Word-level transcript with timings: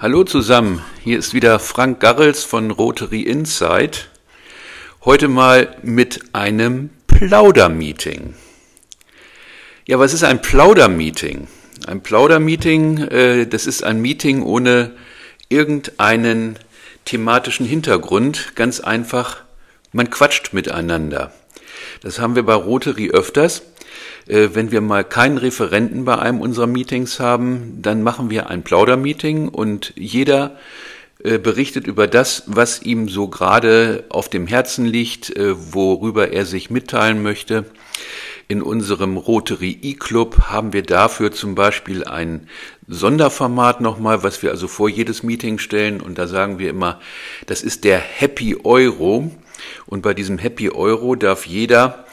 Hallo 0.00 0.22
zusammen, 0.22 0.80
hier 1.02 1.18
ist 1.18 1.34
wieder 1.34 1.58
Frank 1.58 1.98
Garrels 1.98 2.44
von 2.44 2.70
Rotary 2.70 3.22
Insight. 3.22 4.10
Heute 5.04 5.26
mal 5.26 5.74
mit 5.82 6.20
einem 6.32 6.90
Plaudermeeting. 7.08 8.36
Ja, 9.88 9.98
was 9.98 10.14
ist 10.14 10.22
ein 10.22 10.40
Plaudermeeting? 10.40 11.48
Ein 11.88 12.00
Plaudermeeting, 12.00 12.98
äh, 13.08 13.46
das 13.48 13.66
ist 13.66 13.82
ein 13.82 14.00
Meeting 14.00 14.44
ohne 14.44 14.92
irgendeinen 15.48 16.60
thematischen 17.04 17.66
Hintergrund. 17.66 18.54
Ganz 18.54 18.78
einfach, 18.78 19.42
man 19.90 20.10
quatscht 20.10 20.52
miteinander. 20.52 21.32
Das 22.02 22.20
haben 22.20 22.36
wir 22.36 22.44
bei 22.44 22.54
Rotary 22.54 23.10
öfters. 23.10 23.62
Äh, 24.28 24.50
wenn 24.52 24.70
wir 24.70 24.80
mal 24.80 25.04
keinen 25.04 25.38
Referenten 25.38 26.04
bei 26.04 26.18
einem 26.18 26.40
unserer 26.40 26.66
Meetings 26.66 27.18
haben, 27.18 27.78
dann 27.80 28.02
machen 28.02 28.30
wir 28.30 28.48
ein 28.50 28.62
Plaudermeeting 28.62 29.48
und 29.48 29.92
jeder 29.96 30.56
äh, 31.24 31.38
berichtet 31.38 31.86
über 31.86 32.06
das, 32.06 32.44
was 32.46 32.82
ihm 32.82 33.08
so 33.08 33.28
gerade 33.28 34.04
auf 34.10 34.28
dem 34.28 34.46
Herzen 34.46 34.84
liegt, 34.84 35.34
äh, 35.34 35.54
worüber 35.72 36.32
er 36.32 36.44
sich 36.44 36.70
mitteilen 36.70 37.22
möchte. 37.22 37.64
In 38.50 38.62
unserem 38.62 39.16
Rotary 39.16 39.78
E-Club 39.82 40.42
haben 40.46 40.72
wir 40.72 40.82
dafür 40.82 41.32
zum 41.32 41.54
Beispiel 41.54 42.04
ein 42.04 42.48
Sonderformat 42.86 43.82
nochmal, 43.82 44.22
was 44.22 44.42
wir 44.42 44.50
also 44.50 44.68
vor 44.68 44.88
jedes 44.88 45.22
Meeting 45.22 45.58
stellen. 45.58 46.00
Und 46.00 46.16
da 46.16 46.26
sagen 46.26 46.58
wir 46.58 46.70
immer, 46.70 46.98
das 47.46 47.62
ist 47.62 47.84
der 47.84 47.98
Happy 47.98 48.56
Euro. 48.64 49.30
Und 49.84 50.00
bei 50.00 50.14
diesem 50.14 50.38
Happy 50.38 50.70
Euro 50.70 51.14
darf 51.14 51.44
jeder 51.44 52.06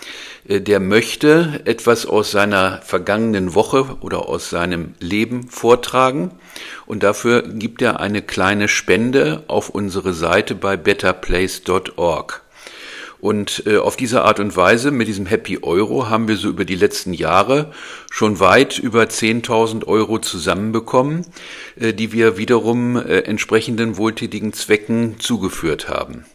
der 0.48 0.80
möchte 0.80 1.62
etwas 1.66 2.06
aus 2.06 2.32
seiner 2.32 2.82
vergangenen 2.84 3.56
Woche 3.56 3.98
oder 4.02 4.30
aus 4.30 4.50
seinem 4.50 4.94
Leben 5.00 5.48
vortragen. 5.50 6.32
Und 6.86 7.04
dafür 7.04 7.42
gibt 7.42 7.82
er 7.82 8.00
eine 8.00 8.22
kleine 8.22 8.68
Spende 8.68 9.44
auf 9.48 9.70
unsere 9.70 10.14
Seite 10.14 10.56
bei 10.56 10.78
betterplace.org. 10.78 12.46
Und 13.26 13.64
äh, 13.66 13.78
auf 13.78 13.96
diese 13.98 14.24
Art 14.24 14.40
und 14.40 14.56
Weise, 14.56 14.92
mit 14.92 15.08
diesem 15.08 15.26
Happy 15.26 15.58
Euro, 15.64 16.10
haben 16.10 16.28
wir 16.28 16.36
so 16.36 16.48
über 16.48 16.64
die 16.64 16.76
letzten 16.76 17.12
Jahre 17.12 17.72
schon 18.12 18.40
weit 18.40 18.78
über 18.78 19.06
10.000 19.06 19.88
Euro 19.88 20.20
zusammenbekommen, 20.20 21.26
äh, 21.76 21.92
die 21.94 22.12
wir 22.12 22.38
wiederum 22.38 22.98
äh, 22.98 23.22
entsprechenden 23.22 23.98
wohltätigen 23.98 24.54
Zwecken 24.54 25.20
zugeführt 25.20 25.90
haben. 25.90 26.26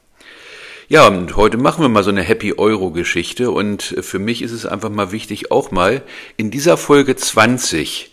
Ja, 0.93 1.07
und 1.07 1.37
heute 1.37 1.57
machen 1.57 1.85
wir 1.85 1.89
mal 1.89 2.03
so 2.03 2.11
eine 2.11 2.25
Happy 2.25 2.55
Euro 2.55 2.91
Geschichte 2.91 3.53
und 3.53 3.95
für 4.01 4.19
mich 4.19 4.43
ist 4.43 4.51
es 4.51 4.67
einfach 4.67 4.91
mal 4.91 5.13
wichtig, 5.13 5.53
auch 5.53 5.71
mal 5.71 6.03
in 6.37 6.51
dieser 6.51 6.77
Folge 6.77 7.15
20 7.15 8.11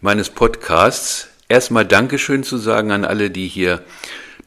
meines 0.00 0.30
Podcasts 0.30 1.30
erstmal 1.48 1.84
Dankeschön 1.84 2.44
zu 2.44 2.58
sagen 2.58 2.92
an 2.92 3.04
alle, 3.04 3.32
die 3.32 3.48
hier 3.48 3.82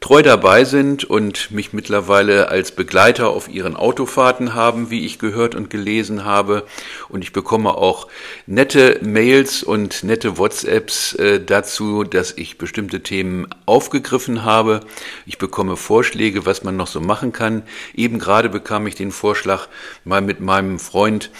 treu 0.00 0.22
dabei 0.22 0.64
sind 0.64 1.04
und 1.04 1.50
mich 1.50 1.72
mittlerweile 1.72 2.48
als 2.48 2.72
Begleiter 2.72 3.28
auf 3.28 3.48
ihren 3.48 3.76
Autofahrten 3.76 4.54
haben, 4.54 4.90
wie 4.90 5.04
ich 5.04 5.18
gehört 5.18 5.54
und 5.54 5.70
gelesen 5.70 6.24
habe. 6.24 6.64
Und 7.08 7.22
ich 7.22 7.32
bekomme 7.32 7.74
auch 7.74 8.08
nette 8.46 8.98
Mails 9.02 9.62
und 9.62 10.04
nette 10.04 10.38
WhatsApps 10.38 11.14
äh, 11.14 11.40
dazu, 11.40 12.04
dass 12.04 12.32
ich 12.32 12.58
bestimmte 12.58 13.02
Themen 13.02 13.46
aufgegriffen 13.64 14.44
habe. 14.44 14.80
Ich 15.24 15.38
bekomme 15.38 15.76
Vorschläge, 15.76 16.46
was 16.46 16.62
man 16.62 16.76
noch 16.76 16.88
so 16.88 17.00
machen 17.00 17.32
kann. 17.32 17.62
Eben 17.94 18.18
gerade 18.18 18.48
bekam 18.48 18.86
ich 18.86 18.94
den 18.94 19.12
Vorschlag, 19.12 19.68
mal 20.04 20.20
mit 20.20 20.40
meinem 20.40 20.78
Freund 20.78 21.30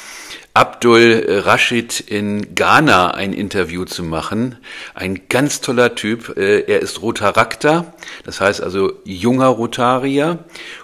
Abdul 0.57 1.23
Rashid 1.45 2.01
in 2.01 2.55
Ghana 2.55 3.11
ein 3.11 3.35
Interview 3.35 3.85
zu 3.85 4.03
machen. 4.03 4.57
Ein 4.95 5.29
ganz 5.29 5.61
toller 5.61 5.95
Typ. 5.95 6.35
Äh, 6.39 6.61
er 6.61 6.81
ist 6.81 7.03
Rotarakter, 7.03 7.93
das 8.25 8.41
heißt 8.41 8.46
also 8.61 8.93
junger 9.05 9.49
Rotarier 9.49 10.39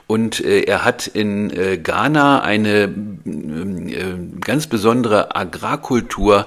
und 0.07 0.41
äh, 0.41 0.63
er 0.63 0.85
hat 0.85 1.07
in 1.07 1.51
äh, 1.51 1.79
Ghana 1.79 2.42
eine 2.42 2.85
äh, 2.85 4.41
ganz 4.41 4.67
besondere 4.67 5.35
Agrarkultur 5.35 6.47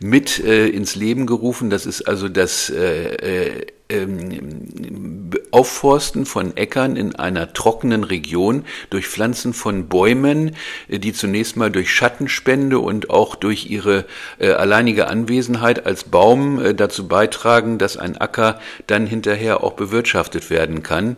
mit 0.00 0.38
äh, 0.38 0.68
ins 0.68 0.96
Leben 0.96 1.26
gerufen. 1.26 1.70
Das 1.70 1.86
ist 1.86 2.02
also 2.02 2.28
das 2.28 2.68
äh, 2.70 3.14
äh, 3.14 3.66
ähm, 3.88 5.15
Aufforsten 5.56 6.26
von 6.26 6.54
Äckern 6.54 6.96
in 6.96 7.16
einer 7.16 7.54
trockenen 7.54 8.04
Region 8.04 8.66
durch 8.90 9.06
Pflanzen 9.08 9.54
von 9.54 9.88
Bäumen, 9.88 10.54
äh, 10.86 10.98
die 10.98 11.14
zunächst 11.14 11.56
mal 11.56 11.70
durch 11.70 11.90
Schattenspende 11.90 12.78
und 12.78 13.08
auch 13.08 13.36
durch 13.36 13.70
ihre 13.70 14.04
äh, 14.38 14.50
alleinige 14.50 15.08
Anwesenheit 15.08 15.86
als 15.86 16.04
Baum 16.04 16.62
äh, 16.62 16.74
dazu 16.74 17.08
beitragen, 17.08 17.78
dass 17.78 17.96
ein 17.96 18.18
Acker 18.18 18.60
dann 18.86 19.06
hinterher 19.06 19.64
auch 19.64 19.72
bewirtschaftet 19.72 20.50
werden 20.50 20.82
kann. 20.82 21.16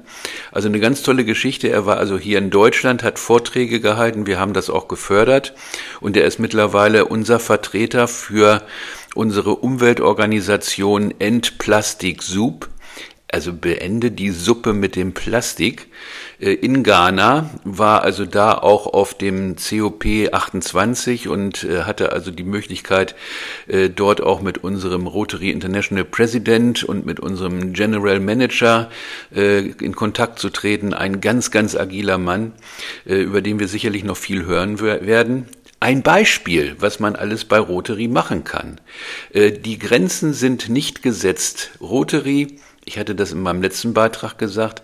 Also 0.52 0.68
eine 0.68 0.78
ganz 0.78 1.02
tolle 1.02 1.24
Geschichte. 1.24 1.68
Er 1.68 1.84
war 1.84 1.96
also 1.96 2.16
hier 2.16 2.38
in 2.38 2.50
Deutschland, 2.50 3.02
hat 3.02 3.18
Vorträge 3.18 3.80
gehalten, 3.80 4.28
wir 4.28 4.38
haben 4.38 4.52
das 4.52 4.70
auch 4.70 4.86
gefördert 4.86 5.52
und 6.00 6.16
er 6.16 6.24
ist 6.24 6.38
mittlerweile 6.38 7.06
unser 7.06 7.40
Vertreter 7.40 8.06
für 8.06 8.62
unsere 9.16 9.56
Umweltorganisation 9.56 11.12
Endplastik 11.18 12.22
Soup, 12.22 12.68
also 13.30 13.52
beende 13.52 14.10
die 14.10 14.30
Suppe 14.30 14.72
mit 14.72 14.96
dem 14.96 15.12
Plastik, 15.12 15.88
äh, 16.40 16.52
in 16.52 16.82
Ghana, 16.82 17.50
war 17.64 18.02
also 18.02 18.24
da 18.24 18.54
auch 18.54 18.86
auf 18.86 19.14
dem 19.14 19.56
COP 19.56 20.04
28 20.32 21.28
und 21.28 21.64
äh, 21.64 21.82
hatte 21.82 22.12
also 22.12 22.30
die 22.30 22.44
Möglichkeit, 22.44 23.14
äh, 23.66 23.90
dort 23.90 24.20
auch 24.20 24.40
mit 24.40 24.58
unserem 24.58 25.06
Rotary 25.06 25.50
International 25.50 26.04
President 26.04 26.84
und 26.84 27.06
mit 27.06 27.20
unserem 27.20 27.72
General 27.72 28.20
Manager 28.20 28.90
in 29.30 29.94
Kontakt 29.94 30.38
zu 30.38 30.50
treten. 30.50 30.94
Ein 30.94 31.20
ganz, 31.20 31.50
ganz 31.50 31.76
agiler 31.76 32.18
Mann, 32.18 32.52
über 33.04 33.42
den 33.42 33.58
wir 33.58 33.68
sicherlich 33.68 34.04
noch 34.04 34.16
viel 34.16 34.46
hören 34.46 34.80
werden. 34.80 35.46
Ein 35.80 36.02
Beispiel, 36.02 36.74
was 36.80 36.98
man 36.98 37.14
alles 37.14 37.44
bei 37.44 37.58
Rotary 37.58 38.08
machen 38.08 38.42
kann. 38.42 38.80
Äh, 39.32 39.52
die 39.52 39.78
Grenzen 39.78 40.32
sind 40.32 40.68
nicht 40.68 41.02
gesetzt. 41.02 41.70
Rotary, 41.80 42.58
ich 42.84 42.98
hatte 42.98 43.14
das 43.14 43.30
in 43.30 43.40
meinem 43.40 43.62
letzten 43.62 43.94
Beitrag 43.94 44.38
gesagt, 44.38 44.82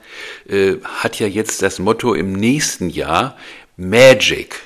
äh, 0.49 0.77
hat 0.85 1.19
ja 1.19 1.27
jetzt 1.27 1.63
das 1.63 1.81
Motto 1.81 2.15
im 2.15 2.33
nächsten 2.33 2.91
Jahr 2.91 3.37
Magic. 3.77 4.61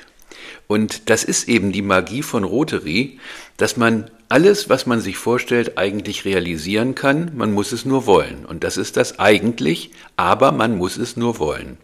Und 0.67 1.09
das 1.09 1.23
ist 1.23 1.49
eben 1.49 1.71
die 1.71 1.81
Magie 1.81 2.21
von 2.21 2.43
Rotary, 2.43 3.19
dass 3.57 3.75
man 3.75 4.11
alles, 4.29 4.69
was 4.69 4.85
man 4.85 5.01
sich 5.01 5.17
vorstellt, 5.17 5.79
eigentlich 5.79 6.25
realisieren 6.25 6.93
kann. 6.93 7.31
Man 7.35 7.51
muss 7.51 7.71
es 7.71 7.85
nur 7.85 8.05
wollen. 8.05 8.45
Und 8.45 8.63
das 8.63 8.77
ist 8.77 8.97
das 8.97 9.17
eigentlich, 9.17 9.89
aber 10.15 10.51
man 10.51 10.77
muss 10.77 10.97
es 10.97 11.17
nur 11.17 11.39
wollen. 11.39 11.77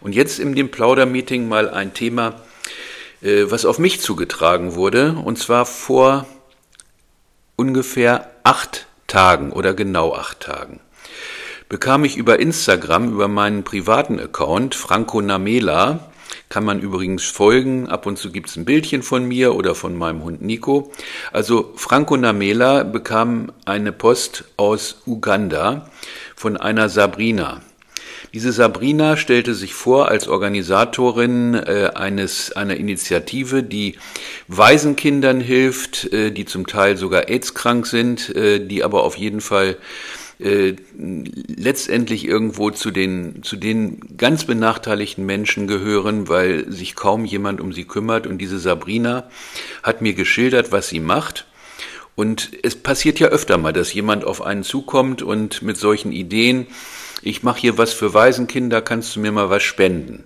Und 0.00 0.16
jetzt 0.16 0.40
in 0.40 0.56
dem 0.56 0.72
Plaudermeeting 0.72 1.46
mal 1.46 1.70
ein 1.70 1.94
Thema, 1.94 2.42
was 3.20 3.64
auf 3.64 3.78
mich 3.78 4.00
zugetragen 4.00 4.74
wurde, 4.74 5.16
und 5.24 5.38
zwar 5.38 5.66
vor 5.66 6.26
ungefähr 7.56 8.30
acht 8.44 8.86
Tagen 9.06 9.52
oder 9.52 9.74
genau 9.74 10.14
acht 10.14 10.40
Tagen 10.40 10.80
bekam 11.68 12.04
ich 12.04 12.16
über 12.16 12.38
Instagram, 12.38 13.12
über 13.12 13.28
meinen 13.28 13.62
privaten 13.62 14.18
Account, 14.18 14.74
Franco 14.74 15.20
Namela, 15.20 16.00
kann 16.48 16.64
man 16.64 16.80
übrigens 16.80 17.24
folgen. 17.24 17.88
Ab 17.88 18.06
und 18.06 18.18
zu 18.18 18.32
gibt's 18.32 18.56
ein 18.56 18.64
Bildchen 18.64 19.02
von 19.02 19.26
mir 19.26 19.54
oder 19.54 19.74
von 19.74 19.96
meinem 19.96 20.22
Hund 20.24 20.40
Nico. 20.40 20.92
Also 21.30 21.72
Franco 21.76 22.16
Namela 22.16 22.84
bekam 22.84 23.52
eine 23.66 23.92
Post 23.92 24.44
aus 24.56 25.02
Uganda 25.06 25.90
von 26.36 26.56
einer 26.56 26.88
Sabrina. 26.88 27.60
Diese 28.34 28.52
Sabrina 28.52 29.16
stellte 29.16 29.54
sich 29.54 29.72
vor 29.74 30.08
als 30.08 30.28
Organisatorin 30.28 31.54
äh, 31.54 31.90
eines 31.94 32.52
einer 32.52 32.76
Initiative, 32.76 33.62
die 33.62 33.96
Waisenkindern 34.48 35.40
hilft, 35.40 36.12
äh, 36.12 36.30
die 36.30 36.44
zum 36.44 36.66
Teil 36.66 36.96
sogar 36.96 37.28
AIDS-krank 37.28 37.86
sind, 37.86 38.34
äh, 38.36 38.58
die 38.64 38.84
aber 38.84 39.02
auf 39.04 39.16
jeden 39.16 39.40
Fall 39.40 39.76
äh, 40.40 40.76
letztendlich 40.96 42.24
irgendwo 42.24 42.70
zu 42.70 42.90
den, 42.90 43.42
zu 43.42 43.56
den 43.56 44.16
ganz 44.16 44.44
benachteiligten 44.44 45.26
Menschen 45.26 45.66
gehören, 45.66 46.28
weil 46.28 46.70
sich 46.70 46.94
kaum 46.94 47.24
jemand 47.24 47.60
um 47.60 47.72
sie 47.72 47.84
kümmert. 47.84 48.26
Und 48.26 48.38
diese 48.38 48.58
Sabrina 48.58 49.28
hat 49.82 50.00
mir 50.00 50.14
geschildert, 50.14 50.70
was 50.70 50.88
sie 50.88 51.00
macht. 51.00 51.46
Und 52.14 52.50
es 52.62 52.76
passiert 52.76 53.20
ja 53.20 53.28
öfter 53.28 53.58
mal, 53.58 53.72
dass 53.72 53.94
jemand 53.94 54.24
auf 54.24 54.42
einen 54.42 54.64
zukommt 54.64 55.22
und 55.22 55.62
mit 55.62 55.76
solchen 55.76 56.12
Ideen 56.12 56.66
ich 57.22 57.42
mache 57.42 57.60
hier 57.60 57.78
was 57.78 57.92
für 57.92 58.14
Waisenkinder, 58.14 58.82
kannst 58.82 59.14
du 59.16 59.20
mir 59.20 59.32
mal 59.32 59.50
was 59.50 59.62
spenden? 59.62 60.24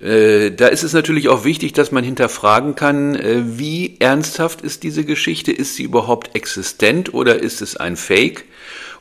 Äh, 0.00 0.50
da 0.50 0.66
ist 0.66 0.82
es 0.82 0.92
natürlich 0.92 1.28
auch 1.28 1.44
wichtig, 1.44 1.72
dass 1.72 1.92
man 1.92 2.04
hinterfragen 2.04 2.74
kann, 2.74 3.14
äh, 3.14 3.42
wie 3.58 3.96
ernsthaft 3.98 4.60
ist 4.60 4.82
diese 4.82 5.04
Geschichte? 5.04 5.52
Ist 5.52 5.76
sie 5.76 5.84
überhaupt 5.84 6.34
existent 6.34 7.14
oder 7.14 7.40
ist 7.40 7.62
es 7.62 7.76
ein 7.76 7.96
Fake? 7.96 8.44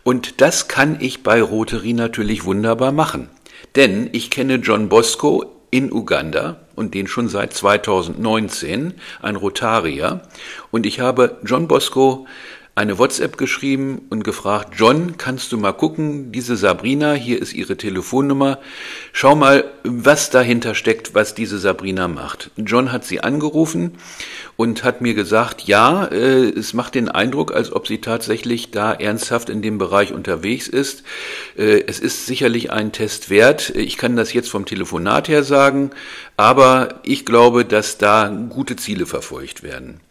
Und 0.04 0.39
das 0.39 0.68
kann 0.68 0.98
ich 1.00 1.24
bei 1.24 1.42
Rotary 1.42 1.94
natürlich 1.94 2.45
wunderbar 2.45 2.92
machen. 2.92 3.30
Denn 3.75 4.10
ich 4.13 4.30
kenne 4.30 4.56
John 4.56 4.88
Bosco 4.88 5.56
in 5.72 5.92
Uganda 5.92 6.62
und 6.75 6.94
den 6.94 7.07
schon 7.07 7.27
seit 7.27 7.54
2019, 7.54 8.94
ein 9.22 9.36
Rotarier. 9.36 10.22
Und 10.72 10.86
ich 10.86 11.00
habe 11.01 11.39
John 11.44 11.68
Bosco 11.68 12.27
eine 12.77 13.00
WhatsApp 13.00 13.38
geschrieben 13.38 14.01
und 14.10 14.25
gefragt, 14.25 14.74
John, 14.77 15.16
kannst 15.18 15.54
du 15.54 15.57
mal 15.57 15.72
gucken, 15.72 16.33
diese 16.33 16.57
Sabrina, 16.57 17.13
hier 17.13 17.42
ist 17.42 17.54
ihre 17.54 17.77
Telefonnummer, 17.77 18.60
schau 19.13 19.33
mal, 19.33 19.63
was 19.86 20.30
dahinter 20.30 20.75
steckt, 20.75 21.16
was 21.16 21.33
diese 21.33 21.57
Sabrina 21.57 22.10
macht. 22.10 22.51
John 22.57 22.92
hat 22.92 23.06
sie 23.06 23.22
angerufen 23.22 23.94
und 24.57 24.83
hat 24.83 25.00
mir 25.00 25.13
gesagt, 25.13 25.62
ja, 25.62 26.04
äh, 26.07 26.50
es 26.50 26.74
macht 26.74 26.95
den 26.95 27.07
Eindruck, 27.07 27.56
als 27.56 27.72
ob 27.72 27.88
sie 27.88 28.01
tatsächlich 28.01 28.72
da 28.72 28.92
ernsthaft 28.92 29.50
in 29.50 29.62
dem 29.62 29.77
Bereich 29.77 30.12
unterwegs 30.12 30.68
ist. 30.68 31.04
Äh, 31.57 31.81
es 31.88 32.01
ist 32.01 32.25
sicherlich 32.25 32.72
ein 32.72 32.92
Test 32.92 33.30
wert. 33.30 33.69
Ich 33.69 33.95
kann 33.95 34.18
das 34.18 34.33
jetzt 34.33 34.50
vom 34.50 34.66
Telefonat 34.66 35.30
her 35.30 35.44
sagen, 35.44 35.92
aber 36.36 37.00
ich 37.04 37.25
glaube, 37.25 37.63
dass 37.63 37.98
da 37.98 38.27
gute 38.50 38.75
Ziele 38.75 39.06
verfolgt 39.06 39.63
werden. 39.63 40.01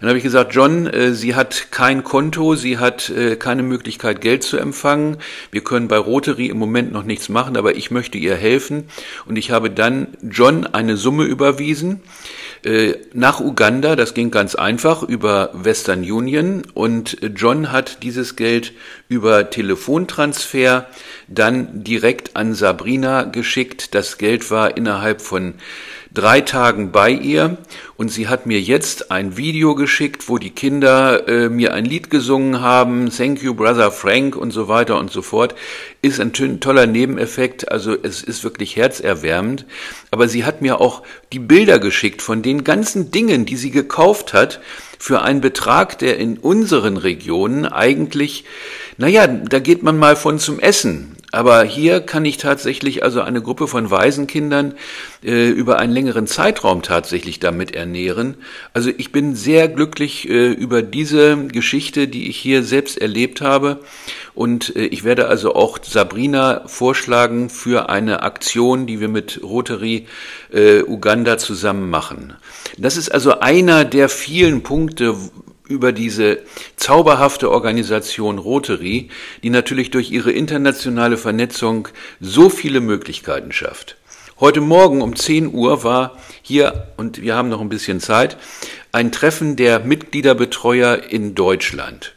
Dann 0.00 0.08
habe 0.08 0.18
ich 0.18 0.24
gesagt, 0.24 0.54
John, 0.54 0.86
äh, 0.86 1.12
sie 1.12 1.34
hat 1.34 1.68
kein 1.70 2.04
Konto, 2.04 2.54
sie 2.54 2.78
hat 2.78 3.10
äh, 3.10 3.36
keine 3.36 3.62
Möglichkeit, 3.62 4.20
Geld 4.20 4.42
zu 4.42 4.56
empfangen. 4.56 5.18
Wir 5.50 5.62
können 5.62 5.88
bei 5.88 5.98
Rotary 5.98 6.46
im 6.46 6.58
Moment 6.58 6.92
noch 6.92 7.04
nichts 7.04 7.28
machen, 7.28 7.56
aber 7.56 7.76
ich 7.76 7.90
möchte 7.90 8.18
ihr 8.18 8.36
helfen. 8.36 8.88
Und 9.26 9.36
ich 9.36 9.50
habe 9.50 9.70
dann 9.70 10.08
John 10.22 10.66
eine 10.66 10.96
Summe 10.96 11.24
überwiesen 11.24 12.02
äh, 12.64 12.94
nach 13.12 13.40
Uganda. 13.40 13.96
Das 13.96 14.14
ging 14.14 14.30
ganz 14.30 14.54
einfach 14.54 15.02
über 15.02 15.50
Western 15.52 16.00
Union. 16.00 16.62
Und 16.74 17.16
John 17.34 17.72
hat 17.72 18.02
dieses 18.02 18.36
Geld 18.36 18.72
über 19.08 19.50
Telefontransfer 19.50 20.86
dann 21.28 21.84
direkt 21.84 22.36
an 22.36 22.54
Sabrina 22.54 23.24
geschickt. 23.24 23.94
Das 23.94 24.18
Geld 24.18 24.50
war 24.50 24.76
innerhalb 24.76 25.20
von 25.20 25.54
drei 26.18 26.40
Tagen 26.40 26.90
bei 26.90 27.10
ihr 27.10 27.58
und 27.96 28.10
sie 28.10 28.26
hat 28.26 28.44
mir 28.44 28.60
jetzt 28.60 29.12
ein 29.12 29.36
Video 29.36 29.76
geschickt, 29.76 30.28
wo 30.28 30.38
die 30.38 30.50
Kinder 30.50 31.28
äh, 31.28 31.48
mir 31.48 31.74
ein 31.74 31.84
Lied 31.84 32.10
gesungen 32.10 32.60
haben, 32.60 33.08
Thank 33.16 33.40
you 33.40 33.54
Brother 33.54 33.92
Frank 33.92 34.34
und 34.34 34.50
so 34.50 34.66
weiter 34.66 34.98
und 34.98 35.12
so 35.12 35.22
fort. 35.22 35.54
Ist 36.02 36.18
ein 36.18 36.32
toller 36.32 36.86
Nebeneffekt, 36.88 37.70
also 37.70 37.96
es 38.02 38.24
ist 38.24 38.42
wirklich 38.42 38.74
herzerwärmend. 38.74 39.64
Aber 40.10 40.26
sie 40.26 40.44
hat 40.44 40.60
mir 40.60 40.80
auch 40.80 41.04
die 41.32 41.38
Bilder 41.38 41.78
geschickt 41.78 42.20
von 42.20 42.42
den 42.42 42.64
ganzen 42.64 43.12
Dingen, 43.12 43.46
die 43.46 43.56
sie 43.56 43.70
gekauft 43.70 44.32
hat, 44.32 44.60
für 44.98 45.22
einen 45.22 45.40
Betrag, 45.40 46.00
der 46.00 46.18
in 46.18 46.36
unseren 46.38 46.96
Regionen 46.96 47.64
eigentlich, 47.64 48.44
naja, 48.96 49.28
da 49.28 49.60
geht 49.60 49.84
man 49.84 49.96
mal 49.96 50.16
von 50.16 50.40
zum 50.40 50.58
Essen. 50.58 51.17
Aber 51.30 51.62
hier 51.64 52.00
kann 52.00 52.24
ich 52.24 52.38
tatsächlich 52.38 53.02
also 53.02 53.20
eine 53.20 53.42
Gruppe 53.42 53.68
von 53.68 53.90
Waisenkindern 53.90 54.74
äh, 55.22 55.48
über 55.48 55.78
einen 55.78 55.92
längeren 55.92 56.26
Zeitraum 56.26 56.80
tatsächlich 56.82 57.38
damit 57.38 57.74
ernähren. 57.74 58.36
Also 58.72 58.90
ich 58.96 59.12
bin 59.12 59.34
sehr 59.34 59.68
glücklich 59.68 60.26
äh, 60.28 60.52
über 60.52 60.80
diese 60.80 61.36
Geschichte, 61.48 62.08
die 62.08 62.30
ich 62.30 62.38
hier 62.38 62.62
selbst 62.62 62.98
erlebt 62.98 63.42
habe. 63.42 63.80
Und 64.34 64.74
äh, 64.74 64.86
ich 64.86 65.04
werde 65.04 65.28
also 65.28 65.54
auch 65.54 65.78
Sabrina 65.82 66.62
vorschlagen 66.66 67.50
für 67.50 67.90
eine 67.90 68.22
Aktion, 68.22 68.86
die 68.86 69.00
wir 69.00 69.08
mit 69.08 69.40
Rotary 69.42 70.06
äh, 70.50 70.82
Uganda 70.82 71.36
zusammen 71.36 71.90
machen. 71.90 72.34
Das 72.78 72.96
ist 72.96 73.10
also 73.10 73.40
einer 73.40 73.84
der 73.84 74.08
vielen 74.08 74.62
Punkte, 74.62 75.14
über 75.68 75.92
diese 75.92 76.40
zauberhafte 76.76 77.50
Organisation 77.50 78.38
Rotary, 78.38 79.08
die 79.42 79.50
natürlich 79.50 79.90
durch 79.90 80.10
ihre 80.10 80.32
internationale 80.32 81.16
Vernetzung 81.16 81.88
so 82.20 82.48
viele 82.48 82.80
Möglichkeiten 82.80 83.52
schafft. 83.52 83.96
Heute 84.40 84.60
Morgen 84.60 85.02
um 85.02 85.16
10 85.16 85.52
Uhr 85.52 85.82
war 85.82 86.16
hier, 86.42 86.88
und 86.96 87.20
wir 87.22 87.34
haben 87.34 87.48
noch 87.48 87.60
ein 87.60 87.68
bisschen 87.68 88.00
Zeit, 88.00 88.36
ein 88.92 89.12
Treffen 89.12 89.56
der 89.56 89.80
Mitgliederbetreuer 89.80 91.02
in 91.10 91.34
Deutschland. 91.34 92.14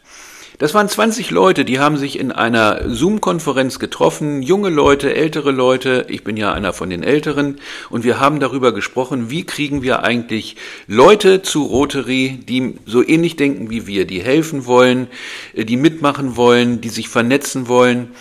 Das 0.62 0.76
waren 0.76 0.88
20 0.88 1.32
Leute, 1.32 1.66
die 1.66 1.80
haben 1.80 1.98
sich 1.98 2.20
in 2.20 2.32
einer 2.32 2.82
Zoom-Konferenz 2.88 3.80
getroffen, 3.80 4.44
junge 4.44 4.70
Leute, 4.70 5.12
ältere 5.16 5.50
Leute, 5.50 6.06
ich 6.08 6.24
bin 6.24 6.38
ja 6.38 6.54
einer 6.54 6.72
von 6.72 6.92
den 6.92 7.02
Älteren, 7.02 7.60
und 7.90 8.04
wir 8.04 8.20
haben 8.20 8.40
darüber 8.40 8.72
gesprochen, 8.72 9.32
wie 9.32 9.44
kriegen 9.44 9.82
wir 9.82 10.04
eigentlich 10.04 10.58
Leute 10.86 11.42
zu 11.42 11.64
Rotary, 11.64 12.38
die 12.48 12.76
so 12.86 13.02
ähnlich 13.04 13.38
denken 13.38 13.72
wie 13.72 13.88
wir, 13.88 14.06
die 14.06 14.22
helfen 14.22 14.68
wollen, 14.68 15.08
äh, 15.56 15.66
die 15.66 15.78
mitmachen 15.78 16.36
wollen, 16.36 16.80
die 16.80 16.90
sich 16.90 17.10
vernetzen 17.10 17.68
wollen. 17.68 18.12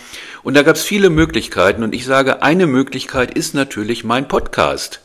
Und 0.41 0.55
da 0.55 0.63
gab 0.63 0.77
es 0.77 0.81
viele 0.81 1.11
Möglichkeiten, 1.11 1.83
und 1.83 1.93
ich 1.93 2.05
sage, 2.05 2.41
eine 2.41 2.65
Möglichkeit 2.65 3.35
ist 3.35 3.53
natürlich 3.53 4.03
mein 4.03 4.27
Podcast. 4.27 5.01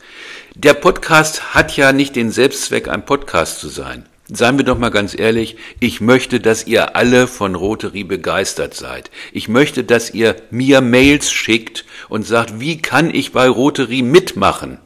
Der 0.54 0.72
Podcast 0.72 1.54
hat 1.54 1.76
ja 1.76 1.92
nicht 1.92 2.16
den 2.16 2.30
Selbstzweck, 2.30 2.88
ein 2.88 3.04
Podcast 3.04 3.60
zu 3.60 3.68
sein. 3.68 4.06
Seien 4.28 4.58
wir 4.58 4.64
doch 4.64 4.78
mal 4.78 4.90
ganz 4.90 5.16
ehrlich, 5.16 5.56
ich 5.78 6.00
möchte, 6.00 6.40
dass 6.40 6.66
ihr 6.66 6.96
alle 6.96 7.28
von 7.28 7.54
Rotary 7.54 8.02
begeistert 8.02 8.74
seid. 8.74 9.10
Ich 9.32 9.48
möchte, 9.48 9.84
dass 9.84 10.12
ihr 10.12 10.34
mir 10.50 10.80
Mails 10.80 11.30
schickt 11.30 11.84
und 12.08 12.26
sagt, 12.26 12.58
wie 12.58 12.82
kann 12.82 13.14
ich 13.14 13.32
bei 13.32 13.48
Rotary 13.48 14.02
mitmachen? 14.02 14.78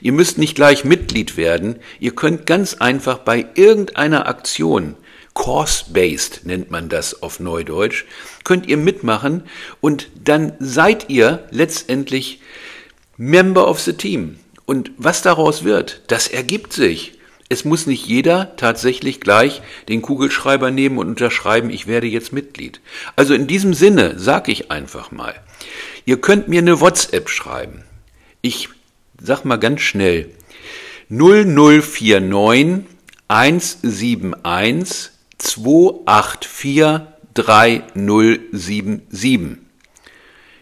Ihr 0.00 0.12
müsst 0.12 0.38
nicht 0.38 0.54
gleich 0.54 0.84
Mitglied 0.84 1.36
werden, 1.36 1.76
ihr 1.98 2.14
könnt 2.14 2.46
ganz 2.46 2.74
einfach 2.74 3.18
bei 3.18 3.46
irgendeiner 3.56 4.28
Aktion, 4.28 4.94
course-based 5.34 6.46
nennt 6.46 6.70
man 6.70 6.88
das 6.88 7.22
auf 7.22 7.40
Neudeutsch, 7.40 8.04
könnt 8.44 8.66
ihr 8.66 8.76
mitmachen 8.76 9.44
und 9.80 10.08
dann 10.22 10.52
seid 10.60 11.10
ihr 11.10 11.46
letztendlich 11.50 12.40
Member 13.16 13.68
of 13.68 13.80
the 13.80 13.92
Team. 13.92 14.38
Und 14.66 14.92
was 14.98 15.22
daraus 15.22 15.64
wird, 15.64 16.02
das 16.08 16.28
ergibt 16.28 16.72
sich. 16.72 17.17
Es 17.48 17.64
muss 17.64 17.86
nicht 17.86 18.06
jeder 18.06 18.56
tatsächlich 18.56 19.20
gleich 19.20 19.62
den 19.88 20.02
Kugelschreiber 20.02 20.70
nehmen 20.70 20.98
und 20.98 21.08
unterschreiben, 21.08 21.70
ich 21.70 21.86
werde 21.86 22.06
jetzt 22.06 22.32
Mitglied. 22.32 22.80
Also 23.16 23.32
in 23.32 23.46
diesem 23.46 23.72
Sinne 23.72 24.18
sage 24.18 24.52
ich 24.52 24.70
einfach 24.70 25.12
mal, 25.12 25.34
ihr 26.04 26.20
könnt 26.20 26.48
mir 26.48 26.60
eine 26.60 26.80
WhatsApp 26.80 27.30
schreiben. 27.30 27.84
Ich 28.42 28.68
sag 29.20 29.44
mal 29.44 29.56
ganz 29.56 29.80
schnell 29.80 30.30
0049 31.08 32.84
171 33.28 35.10
284 35.38 37.00
3077. 37.34 39.67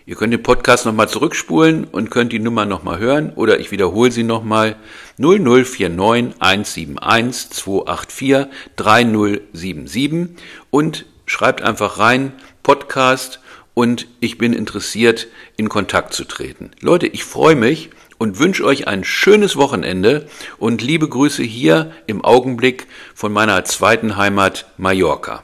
Ihr 0.08 0.14
könnt 0.14 0.32
den 0.32 0.43
Podcast 0.44 0.87
nochmal 0.87 1.08
zurückspulen 1.08 1.82
und 1.82 2.12
könnt 2.12 2.32
die 2.32 2.38
Nummer 2.38 2.64
nochmal 2.64 3.00
hören 3.00 3.32
oder 3.35 3.58
ich 3.58 3.73
wiederhole 3.73 4.12
sie 4.12 4.23
nochmal 4.23 4.76
0049 5.19 6.37
171 6.38 7.50
284 7.50 8.47
3077 8.76 10.29
und 10.70 11.06
schreibt 11.26 11.61
einfach 11.61 11.99
rein 11.99 12.32
Podcast 12.62 13.40
und 13.75 14.07
ich 14.21 14.38
bin 14.38 14.52
interessiert 14.52 15.26
in 15.57 15.69
Kontakt 15.69 16.14
zu 16.14 16.23
treten. 16.23 16.71
Leute, 16.80 17.09
ich 17.09 17.25
freue 17.25 17.57
mich 17.57 17.90
und 18.16 18.38
wünsche 18.38 18.64
euch 18.64 18.87
ein 18.87 19.02
schönes 19.02 19.57
Wochenende 19.57 20.28
und 20.59 20.83
liebe 20.83 21.09
Grüße 21.09 21.42
hier 21.42 21.90
im 22.07 22.25
Augenblick 22.25 22.87
von 23.12 23.33
meiner 23.33 23.64
zweiten 23.64 24.16
Heimat 24.16 24.66
Mallorca. 24.76 25.42